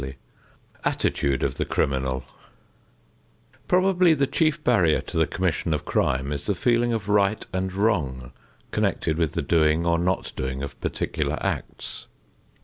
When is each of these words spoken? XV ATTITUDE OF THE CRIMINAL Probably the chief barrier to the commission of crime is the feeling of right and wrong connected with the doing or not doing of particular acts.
XV 0.01 0.15
ATTITUDE 0.83 1.43
OF 1.43 1.57
THE 1.57 1.65
CRIMINAL 1.65 2.25
Probably 3.67 4.15
the 4.15 4.25
chief 4.25 4.63
barrier 4.63 4.99
to 5.01 5.15
the 5.15 5.27
commission 5.27 5.75
of 5.75 5.85
crime 5.85 6.31
is 6.31 6.47
the 6.47 6.55
feeling 6.55 6.91
of 6.91 7.07
right 7.07 7.45
and 7.53 7.71
wrong 7.71 8.31
connected 8.71 9.19
with 9.19 9.33
the 9.33 9.43
doing 9.43 9.85
or 9.85 9.99
not 9.99 10.31
doing 10.35 10.63
of 10.63 10.81
particular 10.81 11.37
acts. 11.39 12.07